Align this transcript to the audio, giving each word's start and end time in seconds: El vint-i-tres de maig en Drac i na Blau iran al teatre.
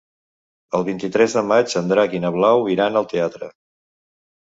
El 0.77 0.85
vint-i-tres 0.87 1.37
de 1.41 1.45
maig 1.51 1.77
en 1.83 1.93
Drac 1.93 2.19
i 2.19 2.25
na 2.27 2.35
Blau 2.41 2.69
iran 2.79 3.01
al 3.03 3.11
teatre. 3.17 3.55